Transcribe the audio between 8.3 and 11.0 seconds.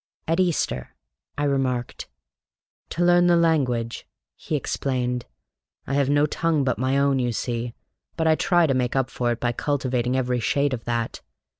try to make up for it by cultivating every shade of